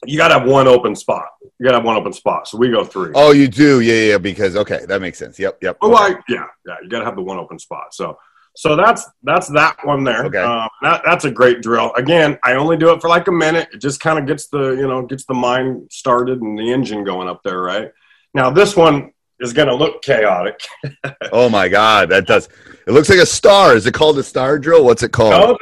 You 0.06 0.18
got 0.18 0.30
to 0.30 0.40
have 0.40 0.48
one 0.48 0.68
open 0.68 0.96
spot. 0.96 1.28
You 1.42 1.66
got 1.66 1.72
to 1.72 1.78
have 1.78 1.86
one 1.86 1.96
open 1.96 2.14
spot. 2.14 2.48
So 2.48 2.58
we 2.58 2.70
go 2.70 2.84
three. 2.84 3.12
oh, 3.16 3.32
you 3.32 3.48
do? 3.48 3.82
Yeah, 3.82 4.12
yeah. 4.12 4.18
Because 4.18 4.56
okay, 4.56 4.86
that 4.88 5.02
makes 5.02 5.20
sense. 5.20 5.38
Yep, 5.38 5.60
yep. 5.62 5.78
Oh, 5.82 5.94
okay. 5.94 6.16
I, 6.16 6.20
yeah, 6.28 6.46
yeah. 6.66 6.76
You 6.82 6.90
got 6.90 7.00
to 7.00 7.06
have 7.06 7.16
the 7.16 7.22
one 7.22 7.38
open 7.38 7.60
spot. 7.60 7.94
So, 7.94 8.18
so 8.56 8.76
that's 8.76 9.08
that's 9.24 9.48
that 9.50 9.78
one 9.84 10.04
there. 10.04 10.26
Okay. 10.26 10.40
Um, 10.40 10.70
that, 10.82 11.04
that's 11.06 11.26
a 11.26 11.32
great 11.32 11.62
drill. 11.62 11.94
Again, 11.94 12.40
I 12.44 12.54
only 12.54 12.78
do 12.78 12.92
it 12.92 13.02
for 13.02 13.10
like 13.10 13.28
a 13.28 13.32
minute. 13.32 13.70
It 13.74 13.80
just 13.80 14.00
kind 14.00 14.18
of 14.18 14.26
gets 14.26 14.48
the 14.48 14.72
you 14.72 14.88
know 14.88 15.04
gets 15.06 15.26
the 15.26 15.34
mind 15.34 15.88
started 15.92 16.42
and 16.42 16.58
the 16.58 16.72
engine 16.72 17.04
going 17.04 17.28
up 17.28 17.44
there, 17.44 17.62
right? 17.62 17.92
Now 18.34 18.50
this 18.50 18.76
one 18.76 19.12
is 19.42 19.54
going 19.54 19.68
to 19.68 19.76
look 19.76 20.02
chaotic. 20.02 20.62
Oh 21.34 21.48
my 21.48 21.70
God, 21.70 22.10
that 22.10 22.28
does. 22.28 22.50
It 22.86 22.92
looks 22.92 23.08
like 23.08 23.20
a 23.20 23.26
star. 23.26 23.74
Is 23.76 23.86
it 23.86 23.94
called 23.94 24.18
a 24.20 24.24
star 24.24 24.60
drill? 24.60 24.84
What's 24.84 25.02
it 25.02 25.14
called? 25.14 25.32
No, 25.32 25.58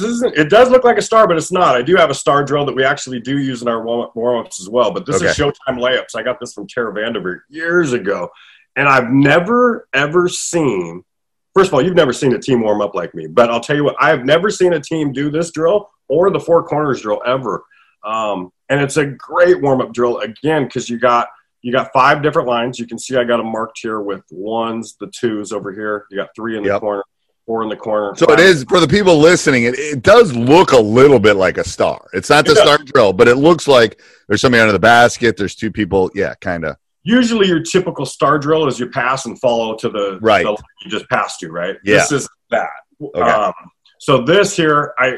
isn't. 0.00 0.36
It 0.36 0.48
does 0.48 0.70
look 0.70 0.84
like 0.84 0.96
a 0.96 1.02
star, 1.02 1.26
but 1.26 1.36
it's 1.36 1.50
not. 1.50 1.74
I 1.74 1.82
do 1.82 1.96
have 1.96 2.10
a 2.10 2.14
star 2.14 2.44
drill 2.44 2.64
that 2.66 2.74
we 2.74 2.84
actually 2.84 3.18
do 3.18 3.38
use 3.38 3.62
in 3.62 3.68
our 3.68 3.82
warm 3.82 4.44
ups 4.44 4.60
as 4.60 4.68
well. 4.68 4.92
But 4.92 5.06
this 5.06 5.20
is 5.20 5.36
Showtime 5.36 5.78
layups. 5.78 6.14
I 6.14 6.22
got 6.22 6.38
this 6.38 6.52
from 6.52 6.68
Tara 6.68 6.94
VanDerveer 6.94 7.40
years 7.48 7.92
ago, 7.92 8.28
and 8.76 8.88
I've 8.88 9.10
never 9.10 9.88
ever 9.92 10.28
seen. 10.28 11.02
First 11.54 11.68
of 11.68 11.74
all, 11.74 11.82
you've 11.82 11.96
never 11.96 12.12
seen 12.12 12.34
a 12.34 12.38
team 12.38 12.60
warm 12.60 12.80
up 12.80 12.94
like 12.94 13.12
me, 13.12 13.26
but 13.26 13.50
I'll 13.50 13.60
tell 13.60 13.74
you 13.74 13.82
what, 13.82 13.96
I 13.98 14.10
have 14.10 14.24
never 14.24 14.50
seen 14.50 14.74
a 14.74 14.80
team 14.80 15.12
do 15.12 15.30
this 15.30 15.50
drill 15.50 15.90
or 16.06 16.30
the 16.30 16.38
four 16.38 16.62
corners 16.62 17.02
drill 17.02 17.20
ever. 17.26 17.64
Um, 18.04 18.52
and 18.68 18.80
it's 18.80 18.98
a 18.98 19.06
great 19.06 19.60
warm 19.60 19.80
up 19.80 19.92
drill 19.92 20.18
again 20.18 20.64
because 20.64 20.88
you 20.88 20.98
got 20.98 21.28
you 21.62 21.72
got 21.72 21.90
five 21.92 22.22
different 22.22 22.48
lines. 22.48 22.78
You 22.78 22.86
can 22.86 22.98
see 22.98 23.16
I 23.16 23.24
got 23.24 23.38
them 23.38 23.50
marked 23.50 23.78
here 23.82 24.00
with 24.00 24.22
ones, 24.30 24.96
the 25.00 25.08
twos 25.08 25.52
over 25.52 25.72
here. 25.72 26.06
You 26.10 26.16
got 26.16 26.28
three 26.36 26.56
in 26.56 26.62
the 26.62 26.70
Yep. 26.70 26.80
corner, 26.80 27.02
four 27.46 27.62
in 27.62 27.68
the 27.68 27.76
corner. 27.76 28.14
So 28.16 28.26
it 28.26 28.30
five- 28.30 28.40
is 28.40 28.64
for 28.68 28.78
the 28.80 28.86
people 28.88 29.18
listening. 29.18 29.64
It, 29.64 29.78
it 29.78 30.02
does 30.02 30.34
look 30.34 30.72
a 30.72 30.78
little 30.78 31.18
bit 31.18 31.34
like 31.34 31.58
a 31.58 31.64
star. 31.64 32.06
It's 32.12 32.30
not 32.30 32.44
the 32.44 32.52
It 32.52 32.54
does. 32.56 32.64
star 32.64 32.78
drill, 32.78 33.12
but 33.12 33.26
it 33.28 33.36
looks 33.36 33.66
like 33.66 34.00
there's 34.28 34.40
somebody 34.40 34.60
under 34.60 34.72
the 34.72 34.78
basket. 34.78 35.36
There's 35.36 35.54
two 35.56 35.70
people. 35.72 36.10
Yeah, 36.14 36.34
kind 36.40 36.64
of. 36.64 36.76
usually 37.04 37.46
your 37.48 37.60
typical 37.62 38.04
star 38.04 38.38
drill 38.38 38.66
is 38.68 38.78
you 38.78 38.88
pass 38.90 39.24
and 39.24 39.38
follow 39.40 39.74
to 39.76 39.88
the 39.88 40.18
Right. 40.20 40.44
the 40.44 40.56
you 40.84 40.90
just 40.90 41.08
passed 41.08 41.40
to 41.40 41.48
right 41.50 41.76
Yeah. 41.82 41.94
this 41.98 42.12
is 42.12 42.28
that 42.50 42.68
Okay. 43.02 43.20
um, 43.20 43.54
so 43.98 44.20
this 44.22 44.54
here 44.54 44.92
i 44.98 45.16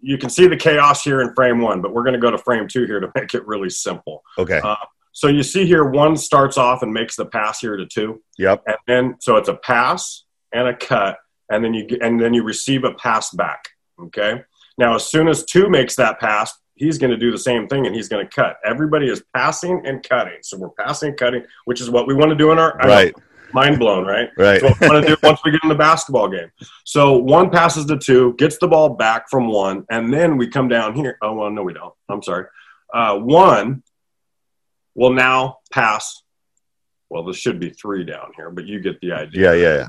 you 0.00 0.16
can 0.18 0.30
see 0.30 0.48
the 0.48 0.56
chaos 0.56 1.04
here 1.04 1.20
in 1.20 1.32
frame 1.34 1.60
one 1.60 1.80
but 1.82 1.92
we're 1.92 2.02
going 2.02 2.14
to 2.14 2.18
go 2.20 2.30
to 2.30 2.38
frame 2.38 2.66
two 2.66 2.86
here 2.86 2.98
to 2.98 3.08
make 3.14 3.34
it 3.34 3.46
really 3.46 3.70
simple 3.70 4.22
Okay. 4.38 4.60
Uh, 4.64 4.74
so 5.18 5.26
you 5.26 5.42
see 5.42 5.66
here 5.66 5.84
one 5.84 6.16
starts 6.16 6.56
off 6.56 6.82
and 6.84 6.92
makes 6.92 7.16
the 7.16 7.26
pass 7.26 7.58
here 7.58 7.76
to 7.76 7.84
two. 7.86 8.22
Yep. 8.38 8.62
and 8.68 8.76
then 8.86 9.16
so 9.20 9.36
it's 9.36 9.48
a 9.48 9.56
pass 9.56 10.24
and 10.52 10.68
a 10.68 10.76
cut 10.76 11.16
and 11.50 11.64
then 11.64 11.74
you 11.74 11.86
get, 11.86 12.02
and 12.02 12.20
then 12.20 12.32
you 12.34 12.42
receive 12.44 12.84
a 12.84 12.94
pass 12.94 13.30
back 13.30 13.62
okay? 14.00 14.42
Now 14.78 14.94
as 14.94 15.04
soon 15.06 15.26
as 15.26 15.44
two 15.44 15.68
makes 15.68 15.96
that 15.96 16.20
pass 16.20 16.52
he's 16.76 16.98
going 16.98 17.10
to 17.10 17.16
do 17.16 17.32
the 17.32 17.38
same 17.50 17.66
thing 17.66 17.86
and 17.86 17.96
he's 17.96 18.08
going 18.08 18.24
to 18.24 18.32
cut. 18.32 18.54
Everybody 18.64 19.08
is 19.08 19.20
passing 19.34 19.82
and 19.84 20.00
cutting. 20.08 20.38
So 20.42 20.56
we're 20.56 20.70
passing 20.84 21.08
and 21.10 21.18
cutting 21.18 21.42
which 21.64 21.80
is 21.80 21.90
what 21.90 22.06
we 22.06 22.14
want 22.14 22.30
to 22.30 22.36
do 22.36 22.52
in 22.52 22.58
our 22.60 22.76
know, 22.80 22.88
Right. 22.88 23.12
mind 23.52 23.80
blown 23.80 24.06
right? 24.06 24.28
Right. 24.38 24.60
so 24.60 24.68
we 24.80 24.86
want 24.88 25.04
to 25.04 25.08
do 25.14 25.16
once 25.24 25.40
we 25.44 25.50
get 25.50 25.60
in 25.64 25.68
the 25.68 25.74
basketball 25.88 26.28
game. 26.28 26.50
So 26.84 27.18
one 27.18 27.50
passes 27.50 27.86
to 27.86 27.96
two 27.98 28.34
gets 28.38 28.56
the 28.58 28.68
ball 28.68 28.90
back 28.90 29.28
from 29.28 29.48
one 29.48 29.84
and 29.90 30.14
then 30.14 30.36
we 30.36 30.46
come 30.48 30.68
down 30.68 30.94
here. 30.94 31.18
Oh 31.22 31.32
well 31.32 31.50
no 31.50 31.64
we 31.64 31.72
don't. 31.74 31.94
I'm 32.08 32.22
sorry. 32.22 32.44
Uh, 32.94 33.16
one 33.18 33.82
will 34.98 35.12
now 35.12 35.58
pass 35.72 36.22
well 37.10 37.24
this 37.24 37.36
should 37.36 37.58
be 37.60 37.70
three 37.70 38.04
down 38.04 38.28
here 38.36 38.50
but 38.50 38.64
you 38.66 38.80
get 38.80 39.00
the 39.00 39.12
idea 39.12 39.54
Yeah. 39.54 39.54
Yeah. 39.78 39.86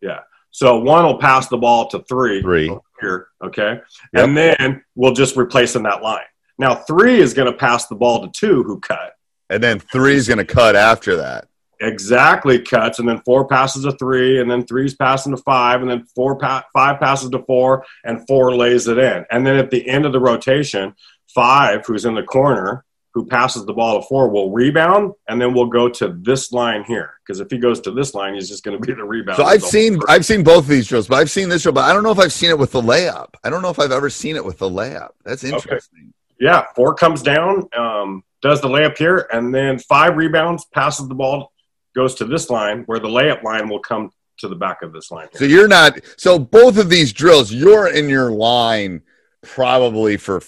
Yeah. 0.00 0.20
so 0.50 0.78
one 0.78 1.04
will 1.04 1.18
pass 1.18 1.48
the 1.48 1.56
ball 1.66 1.88
to 1.88 1.98
three, 2.08 2.40
Three. 2.42 2.68
here, 3.00 3.28
okay, 3.44 3.80
Yep. 4.14 4.24
and 4.24 4.36
then 4.36 4.84
we'll 4.94 5.12
just 5.22 5.36
replace 5.36 5.74
in 5.76 5.82
that 5.84 6.02
line. 6.02 6.24
Now 6.58 6.74
three 6.74 7.18
is 7.20 7.34
going 7.34 7.50
to 7.50 7.58
pass 7.66 7.86
the 7.88 7.94
ball 7.96 8.16
to 8.26 8.30
two, 8.42 8.62
who 8.62 8.78
cut 8.80 9.12
And 9.50 9.62
then 9.62 9.78
three 9.80 10.14
is 10.14 10.26
going 10.28 10.38
to 10.46 10.50
cut 10.60 10.74
after 10.76 11.16
that. 11.16 11.46
exactly 11.80 12.58
cuts, 12.60 12.98
and 13.00 13.08
then 13.08 13.20
four 13.24 13.46
passes 13.46 13.82
to 13.84 13.92
three, 13.92 14.40
and 14.40 14.48
then 14.50 14.64
three's 14.66 14.94
passing 14.94 15.34
to 15.36 15.42
five, 15.42 15.80
and 15.82 15.90
then 15.90 16.04
four 16.14 16.36
pa- 16.38 16.64
five 16.72 17.00
passes 17.00 17.28
to 17.30 17.40
four, 17.50 17.84
and 18.04 18.24
four 18.28 18.54
lays 18.54 18.86
it 18.88 18.98
in, 18.98 19.24
and 19.32 19.44
then 19.46 19.56
at 19.56 19.70
the 19.70 19.88
end 19.88 20.04
of 20.06 20.12
the 20.12 20.20
rotation, 20.20 20.94
five, 21.34 21.84
who's 21.86 22.04
in 22.04 22.14
the 22.14 22.22
corner, 22.22 22.84
who 23.14 23.26
passes 23.26 23.66
the 23.66 23.72
ball 23.72 24.00
to 24.00 24.06
four, 24.06 24.28
will 24.28 24.50
rebound, 24.50 25.12
and 25.28 25.40
then 25.40 25.52
we'll 25.52 25.66
go 25.66 25.88
to 25.88 26.16
this 26.22 26.50
line 26.50 26.82
here 26.84 27.14
because 27.24 27.40
if 27.40 27.50
he 27.50 27.58
goes 27.58 27.80
to 27.80 27.90
this 27.90 28.14
line, 28.14 28.34
he's 28.34 28.48
just 28.48 28.64
going 28.64 28.80
to 28.80 28.86
be 28.86 28.94
the 28.94 29.04
rebound. 29.04 29.36
So 29.36 29.44
I've 29.44 29.62
seen 29.62 30.00
I've 30.08 30.24
seen 30.24 30.42
both 30.42 30.64
of 30.64 30.68
these 30.68 30.88
drills, 30.88 31.08
but 31.08 31.16
I've 31.16 31.30
seen 31.30 31.48
this 31.48 31.62
drill, 31.62 31.74
but 31.74 31.84
I 31.84 31.92
don't 31.92 32.02
know 32.02 32.10
if 32.10 32.18
I've 32.18 32.32
seen 32.32 32.50
it 32.50 32.58
with 32.58 32.72
the 32.72 32.80
layup. 32.80 33.34
I 33.44 33.50
don't 33.50 33.62
know 33.62 33.70
if 33.70 33.78
I've 33.78 33.92
ever 33.92 34.08
seen 34.08 34.36
it 34.36 34.44
with 34.44 34.58
the 34.58 34.68
layup. 34.68 35.10
That's 35.24 35.44
interesting. 35.44 35.98
Okay. 35.98 36.12
yeah, 36.40 36.64
four 36.74 36.94
comes 36.94 37.22
down, 37.22 37.68
um, 37.76 38.24
does 38.40 38.60
the 38.62 38.68
layup 38.68 38.96
here, 38.96 39.28
and 39.32 39.54
then 39.54 39.78
five 39.78 40.16
rebounds, 40.16 40.64
passes 40.66 41.06
the 41.06 41.14
ball, 41.14 41.52
goes 41.94 42.14
to 42.16 42.24
this 42.24 42.48
line 42.48 42.82
where 42.84 42.98
the 42.98 43.08
layup 43.08 43.42
line 43.42 43.68
will 43.68 43.80
come 43.80 44.10
to 44.38 44.48
the 44.48 44.56
back 44.56 44.82
of 44.82 44.92
this 44.94 45.10
line. 45.10 45.28
So 45.34 45.44
you're 45.44 45.68
not 45.68 45.98
so 46.16 46.38
both 46.38 46.78
of 46.78 46.88
these 46.88 47.12
drills, 47.12 47.52
you're 47.52 47.88
in 47.88 48.08
your 48.08 48.30
line 48.30 49.02
probably 49.42 50.16
for 50.16 50.40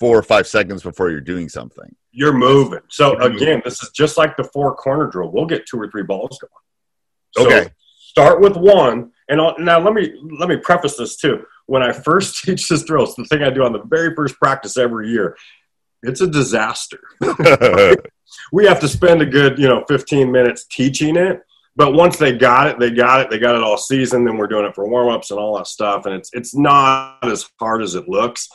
four 0.00 0.18
or 0.18 0.22
five 0.22 0.46
seconds 0.46 0.82
before 0.82 1.10
you're 1.10 1.20
doing 1.20 1.48
something. 1.48 1.94
You're 2.10 2.32
moving. 2.32 2.80
So 2.88 3.12
You're 3.12 3.30
moving. 3.30 3.36
again, 3.36 3.62
this 3.64 3.82
is 3.82 3.90
just 3.90 4.16
like 4.18 4.36
the 4.36 4.44
four 4.44 4.74
corner 4.74 5.06
drill. 5.06 5.30
We'll 5.30 5.46
get 5.46 5.66
two 5.66 5.78
or 5.78 5.88
three 5.90 6.02
balls 6.02 6.38
going. 6.40 6.50
So 7.36 7.46
Okay. 7.46 7.70
Start 8.00 8.40
with 8.40 8.56
one, 8.56 9.12
and 9.28 9.40
I'll, 9.40 9.56
now 9.60 9.78
let 9.78 9.94
me 9.94 10.12
let 10.36 10.48
me 10.48 10.56
preface 10.56 10.96
this 10.96 11.16
too. 11.16 11.44
When 11.66 11.80
I 11.80 11.92
first 11.92 12.42
teach 12.44 12.68
this 12.68 12.82
drill, 12.82 13.04
it's 13.04 13.14
the 13.14 13.24
thing 13.26 13.44
I 13.44 13.50
do 13.50 13.62
on 13.62 13.72
the 13.72 13.84
very 13.84 14.16
first 14.16 14.36
practice 14.36 14.76
every 14.76 15.10
year. 15.10 15.36
It's 16.02 16.20
a 16.20 16.26
disaster. 16.26 16.98
we 18.52 18.66
have 18.66 18.80
to 18.80 18.88
spend 18.88 19.22
a 19.22 19.26
good 19.26 19.58
you 19.60 19.68
know 19.68 19.84
15 19.86 20.32
minutes 20.32 20.66
teaching 20.68 21.16
it 21.16 21.42
but 21.76 21.94
once 21.94 22.16
they 22.16 22.36
got 22.36 22.66
it, 22.66 22.78
they 22.78 22.90
got 22.90 23.20
it. 23.20 23.30
They 23.30 23.38
got 23.38 23.54
it 23.54 23.62
all 23.62 23.78
season. 23.78 24.24
Then 24.24 24.36
we're 24.36 24.48
doing 24.48 24.66
it 24.66 24.74
for 24.74 24.88
warm-ups 24.88 25.30
and 25.30 25.38
all 25.38 25.56
that 25.56 25.66
stuff. 25.66 26.04
And 26.04 26.14
it's 26.14 26.30
it's 26.32 26.54
not 26.54 27.18
as 27.22 27.48
hard 27.58 27.82
as 27.82 27.94
it 27.94 28.08
looks. 28.08 28.48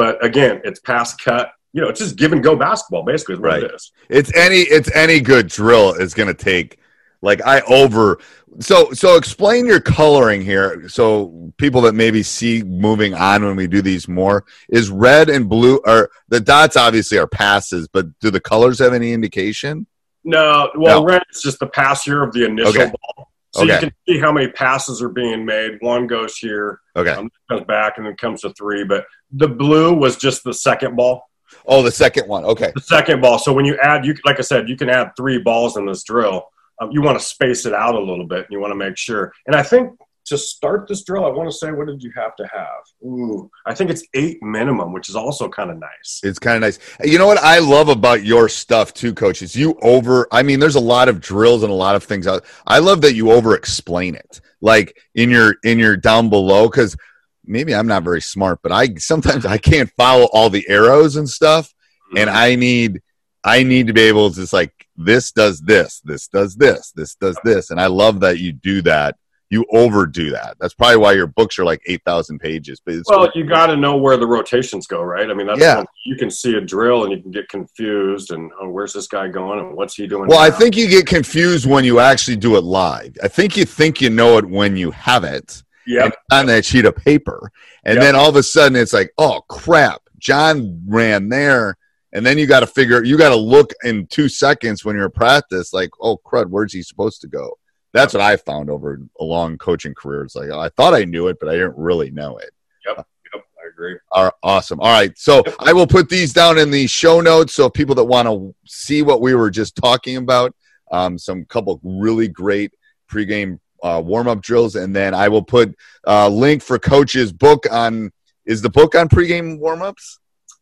But 0.00 0.24
again, 0.24 0.62
it's 0.64 0.80
pass 0.80 1.14
cut. 1.14 1.52
You 1.74 1.82
know, 1.82 1.88
it's 1.88 2.00
just 2.00 2.16
give 2.16 2.32
and 2.32 2.42
go 2.42 2.56
basketball. 2.56 3.02
Basically, 3.04 3.34
Right. 3.34 3.62
it 3.64 3.74
is. 3.74 3.92
It's 4.08 4.34
any 4.34 4.60
it's 4.60 4.90
any 4.96 5.20
good 5.20 5.48
drill 5.48 5.92
is 5.92 6.14
going 6.14 6.28
to 6.28 6.32
take 6.34 6.78
like 7.20 7.42
I 7.44 7.60
over 7.68 8.18
so 8.60 8.92
so 8.92 9.16
explain 9.18 9.66
your 9.66 9.78
coloring 9.78 10.40
here 10.40 10.88
so 10.88 11.52
people 11.58 11.82
that 11.82 11.94
maybe 11.94 12.22
see 12.22 12.62
moving 12.62 13.12
on 13.12 13.44
when 13.44 13.56
we 13.56 13.66
do 13.66 13.82
these 13.82 14.08
more 14.08 14.46
is 14.70 14.88
red 14.90 15.28
and 15.28 15.46
blue 15.50 15.82
or 15.84 16.08
the 16.28 16.40
dots 16.40 16.78
obviously 16.78 17.18
are 17.18 17.26
passes 17.26 17.88
but 17.88 18.06
do 18.20 18.30
the 18.30 18.40
colors 18.40 18.78
have 18.78 18.94
any 18.94 19.12
indication 19.12 19.86
No, 20.24 20.70
well, 20.78 21.00
No. 21.00 21.06
red 21.06 21.22
is 21.30 21.42
just 21.42 21.58
the 21.60 21.66
pass 21.66 22.04
here 22.04 22.22
of 22.22 22.32
the 22.32 22.46
initial 22.46 22.70
Okay. 22.82 22.90
ball. 23.16 23.29
So 23.52 23.62
Okay. 23.62 23.74
you 23.74 23.78
can 23.80 23.92
see 24.08 24.18
how 24.18 24.30
many 24.32 24.48
passes 24.48 25.02
are 25.02 25.08
being 25.08 25.44
made. 25.44 25.78
One 25.80 26.06
goes 26.06 26.36
here, 26.36 26.80
okay 26.96 27.10
um, 27.10 27.30
comes 27.50 27.64
back, 27.66 27.94
and 27.98 28.06
then 28.06 28.16
comes 28.16 28.42
to 28.42 28.50
three. 28.50 28.84
But 28.84 29.04
the 29.32 29.48
blue 29.48 29.92
was 29.92 30.16
just 30.16 30.44
the 30.44 30.54
second 30.54 30.96
ball. 30.96 31.28
oh 31.66 31.82
the 31.82 31.90
second 31.90 32.28
one 32.28 32.44
okay 32.44 32.70
The 32.74 32.80
second 32.80 33.20
ball. 33.20 33.38
So 33.38 33.52
when 33.52 33.64
you 33.64 33.76
add, 33.82 34.04
you 34.06 34.14
like 34.24 34.38
I 34.38 34.42
said, 34.42 34.68
you 34.68 34.76
can 34.76 34.88
add 34.88 35.10
three 35.16 35.38
balls 35.38 35.76
in 35.76 35.84
this 35.86 36.04
drill. 36.04 36.44
Um, 36.80 36.90
you 36.92 37.02
want 37.02 37.18
to 37.18 37.24
space 37.24 37.66
it 37.66 37.74
out 37.74 37.94
a 37.94 38.00
little 38.00 38.24
bit. 38.26 38.38
And 38.38 38.46
you 38.50 38.60
want 38.60 38.70
to 38.70 38.76
make 38.76 38.96
sure. 38.96 39.32
And 39.46 39.54
I 39.56 39.62
think 39.62 39.98
to 40.26 40.38
start 40.38 40.86
this 40.88 41.02
drill, 41.02 41.24
I 41.24 41.28
want 41.28 41.50
to 41.50 41.56
say, 41.56 41.72
what 41.72 41.86
did 41.86 42.02
you 42.02 42.12
have 42.16 42.36
to 42.36 42.46
have? 42.52 42.82
Ooh, 43.04 43.50
I 43.66 43.74
think 43.74 43.90
it's 43.90 44.06
eight 44.14 44.42
minimum, 44.42 44.92
which 44.92 45.08
is 45.08 45.16
also 45.16 45.48
kind 45.48 45.70
of 45.70 45.78
nice. 45.78 46.20
It's 46.22 46.38
kind 46.38 46.56
of 46.56 46.60
nice. 46.62 46.78
You 47.02 47.18
know 47.18 47.26
what 47.26 47.38
I 47.38 47.58
love 47.58 47.88
about 47.88 48.24
your 48.24 48.48
stuff 48.48 48.94
too, 48.94 49.14
coach, 49.14 49.42
is 49.42 49.56
you 49.56 49.78
over 49.82 50.28
I 50.32 50.42
mean, 50.42 50.60
there's 50.60 50.76
a 50.76 50.80
lot 50.80 51.08
of 51.08 51.20
drills 51.20 51.62
and 51.62 51.72
a 51.72 51.74
lot 51.74 51.96
of 51.96 52.04
things 52.04 52.26
out. 52.26 52.44
I 52.66 52.78
love 52.78 53.00
that 53.02 53.14
you 53.14 53.32
over 53.32 53.54
explain 53.54 54.14
it. 54.14 54.40
Like 54.60 54.96
in 55.14 55.30
your 55.30 55.56
in 55.64 55.78
your 55.78 55.96
down 55.96 56.28
below, 56.28 56.68
because 56.68 56.96
maybe 57.44 57.74
I'm 57.74 57.86
not 57.86 58.04
very 58.04 58.20
smart, 58.20 58.60
but 58.62 58.72
I 58.72 58.94
sometimes 58.96 59.46
I 59.46 59.58
can't 59.58 59.90
follow 59.96 60.28
all 60.32 60.50
the 60.50 60.66
arrows 60.68 61.16
and 61.16 61.28
stuff. 61.28 61.72
And 62.16 62.28
mm-hmm. 62.28 62.36
I 62.36 62.54
need 62.54 63.02
I 63.42 63.62
need 63.62 63.86
to 63.86 63.92
be 63.92 64.02
able 64.02 64.30
to 64.30 64.36
just 64.36 64.52
like 64.52 64.72
this 64.96 65.32
does 65.32 65.60
this, 65.60 66.00
this 66.04 66.28
does 66.28 66.56
this, 66.56 66.92
this 66.92 67.14
does 67.14 67.38
this. 67.42 67.70
And 67.70 67.80
I 67.80 67.86
love 67.86 68.20
that 68.20 68.38
you 68.38 68.52
do 68.52 68.82
that. 68.82 69.16
You 69.50 69.66
overdo 69.72 70.30
that. 70.30 70.56
That's 70.60 70.74
probably 70.74 70.98
why 70.98 71.12
your 71.12 71.26
books 71.26 71.58
are 71.58 71.64
like 71.64 71.82
eight 71.86 72.02
thousand 72.04 72.38
pages. 72.38 72.80
But 72.84 72.94
it's 72.94 73.10
Well, 73.10 73.28
you 73.34 73.44
got 73.44 73.66
to 73.66 73.76
know 73.76 73.96
where 73.96 74.16
the 74.16 74.26
rotations 74.26 74.86
go, 74.86 75.02
right? 75.02 75.28
I 75.28 75.34
mean, 75.34 75.48
that's 75.48 75.60
Yeah. 75.60 75.82
you 76.06 76.16
can 76.16 76.30
see 76.30 76.54
a 76.54 76.60
drill 76.60 77.02
and 77.02 77.12
you 77.12 77.20
can 77.20 77.32
get 77.32 77.48
confused 77.48 78.30
and 78.30 78.50
oh, 78.60 78.68
where's 78.70 78.92
this 78.92 79.08
guy 79.08 79.26
going 79.28 79.58
and 79.58 79.76
what's 79.76 79.96
he 79.96 80.06
doing? 80.06 80.28
Well, 80.28 80.38
I 80.38 80.50
think 80.50 80.76
you 80.76 80.88
get 80.88 81.06
confused 81.06 81.66
when 81.68 81.84
you 81.84 81.98
actually 81.98 82.36
do 82.36 82.56
it 82.56 82.62
live. 82.62 83.16
I 83.24 83.28
think 83.28 83.56
you 83.56 83.64
think 83.64 84.00
you 84.00 84.08
know 84.08 84.38
it 84.38 84.44
when 84.44 84.76
you 84.76 84.92
have 84.92 85.24
it 85.24 85.62
yeah, 85.84 86.10
on 86.30 86.46
that 86.46 86.64
sheet 86.64 86.84
of 86.84 86.94
paper. 86.94 87.50
And 87.84 87.96
Yep. 87.96 88.02
then 88.04 88.14
all 88.14 88.28
of 88.28 88.36
a 88.36 88.44
sudden 88.44 88.76
it's 88.76 88.92
like, 88.92 89.12
oh 89.18 89.40
crap, 89.48 90.02
John 90.18 90.80
ran 90.86 91.28
there. 91.28 91.76
And 92.12 92.26
then 92.26 92.38
you 92.38 92.46
got 92.46 92.60
to 92.60 92.66
figure, 92.66 93.04
you 93.04 93.16
got 93.16 93.28
to 93.28 93.36
look 93.36 93.72
in 93.84 94.06
two 94.08 94.28
seconds 94.28 94.84
when 94.84 94.96
you're 94.96 95.06
at 95.06 95.14
practice, 95.14 95.72
like, 95.72 95.90
oh 96.00 96.18
crud, 96.24 96.46
where's 96.46 96.72
he 96.72 96.82
supposed 96.82 97.20
to 97.20 97.28
go? 97.28 97.56
That's 97.92 98.14
what 98.14 98.22
I 98.22 98.36
found 98.36 98.70
over 98.70 99.00
a 99.18 99.24
long 99.24 99.58
coaching 99.58 99.94
career. 99.94 100.22
It's 100.22 100.36
like, 100.36 100.50
I 100.50 100.68
thought 100.70 100.94
I 100.94 101.04
knew 101.04 101.28
it, 101.28 101.38
but 101.40 101.48
I 101.48 101.52
didn't 101.52 101.76
really 101.76 102.10
know 102.10 102.36
it. 102.38 102.50
Yep, 102.86 103.06
Yep. 103.34 103.44
I 103.62 103.68
agree. 103.68 103.96
Are 104.12 104.32
awesome. 104.42 104.80
All 104.80 104.92
right. 104.92 105.16
So 105.18 105.42
I 105.58 105.72
will 105.72 105.86
put 105.86 106.08
these 106.08 106.32
down 106.32 106.58
in 106.58 106.70
the 106.70 106.86
show 106.86 107.20
notes. 107.20 107.54
So 107.54 107.68
people 107.68 107.94
that 107.96 108.04
want 108.04 108.28
to 108.28 108.54
see 108.66 109.02
what 109.02 109.20
we 109.20 109.34
were 109.34 109.50
just 109.50 109.76
talking 109.76 110.16
about, 110.16 110.54
um, 110.92 111.18
some 111.18 111.44
couple 111.44 111.80
really 111.82 112.28
great 112.28 112.72
pregame 113.10 113.58
uh, 113.82 114.02
warm 114.04 114.28
up 114.28 114.42
drills, 114.42 114.76
and 114.76 114.94
then 114.94 115.14
I 115.14 115.28
will 115.28 115.42
put 115.42 115.74
a 116.04 116.28
link 116.28 116.62
for 116.62 116.78
coach's 116.78 117.32
book 117.32 117.64
on. 117.70 118.12
Is 118.46 118.62
the 118.62 118.70
book 118.70 118.94
on 118.94 119.08
pregame 119.08 119.58
warm 119.58 119.82
ups? 119.82 120.18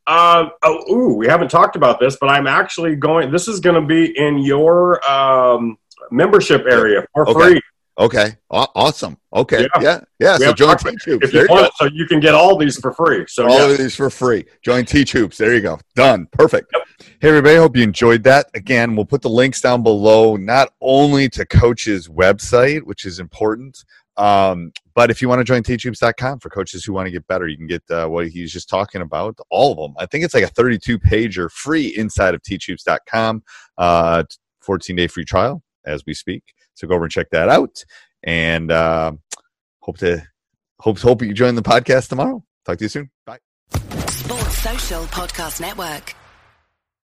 Um, 0.06 0.50
oh, 0.62 0.92
ooh, 0.92 1.14
we 1.14 1.26
haven't 1.26 1.50
talked 1.50 1.76
about 1.76 2.00
this, 2.00 2.16
but 2.20 2.28
I'm 2.28 2.46
actually 2.46 2.96
going. 2.96 3.30
This 3.30 3.48
is 3.48 3.60
going 3.60 3.80
to 3.80 3.86
be 3.86 4.16
in 4.18 4.38
your 4.38 5.04
um, 5.10 5.78
membership 6.10 6.64
area 6.68 7.04
for 7.14 7.28
Okay. 7.28 7.52
free. 7.52 7.60
Okay. 7.98 8.36
Awesome. 8.50 9.16
Okay. 9.34 9.66
Yeah. 9.80 9.80
Yeah. 9.80 10.00
Yeah. 10.20 10.36
So 10.36 10.52
join 10.52 10.76
Teach 10.76 11.02
Hoops. 11.04 11.32
You 11.32 11.46
want, 11.50 11.72
so 11.74 11.86
you 11.86 12.06
can 12.06 12.20
get 12.20 12.32
all 12.32 12.56
these 12.56 12.78
for 12.78 12.92
free. 12.92 13.24
So 13.26 13.48
all 13.48 13.58
yeah, 13.58 13.72
of 13.72 13.78
these 13.78 13.96
for 13.96 14.08
free. 14.08 14.44
Join 14.62 14.84
Teach 14.84 15.10
Hoops. 15.12 15.36
There 15.36 15.52
you 15.52 15.60
go. 15.60 15.80
Done. 15.96 16.28
Perfect. 16.30 16.72
Hey, 17.20 17.28
everybody. 17.28 17.56
Hope 17.56 17.76
you 17.76 17.82
enjoyed 17.82 18.22
that. 18.22 18.46
Again, 18.54 18.94
we'll 18.94 19.04
put 19.04 19.20
the 19.22 19.28
links 19.28 19.60
down 19.60 19.82
below, 19.82 20.36
not 20.36 20.68
only 20.80 21.28
to 21.30 21.44
Coach's 21.44 22.06
website, 22.08 22.82
which 22.82 23.04
is 23.04 23.18
important, 23.18 23.76
um, 24.16 24.72
but 24.94 25.10
if 25.10 25.20
you 25.20 25.28
want 25.28 25.40
to 25.40 25.44
join 25.44 25.62
teachhoops.com 25.62 26.38
for 26.40 26.50
coaches 26.50 26.84
who 26.84 26.92
want 26.92 27.06
to 27.06 27.12
get 27.12 27.26
better, 27.26 27.48
you 27.48 27.56
can 27.56 27.66
get 27.66 27.82
uh, 27.90 28.06
what 28.06 28.28
he's 28.28 28.52
just 28.52 28.68
talking 28.68 29.00
about, 29.00 29.36
all 29.50 29.72
of 29.72 29.78
them. 29.78 29.94
I 29.98 30.06
think 30.06 30.24
it's 30.24 30.34
like 30.34 30.44
a 30.44 30.48
32 30.48 30.98
pager 31.00 31.50
free 31.50 31.96
inside 31.96 32.34
of 32.34 32.42
teachhoops.com, 32.42 33.42
uh, 33.76 34.24
14 34.60 34.96
day 34.96 35.06
free 35.06 35.24
trial 35.24 35.62
as 35.88 36.02
we 36.06 36.14
speak. 36.14 36.42
So 36.74 36.86
go 36.86 36.94
over 36.94 37.04
and 37.04 37.12
check 37.12 37.30
that 37.30 37.48
out. 37.48 37.84
And 38.22 38.70
uh, 38.70 39.12
hope 39.80 39.98
to 39.98 40.22
hope 40.80 40.98
hope 40.98 41.22
you 41.22 41.32
join 41.32 41.54
the 41.54 41.62
podcast 41.62 42.08
tomorrow. 42.08 42.44
Talk 42.64 42.78
to 42.78 42.84
you 42.84 42.88
soon. 42.88 43.10
Bye. 43.26 43.38
Sports 44.08 44.58
Social 44.58 45.04
Podcast 45.04 45.60
Network. 45.60 46.14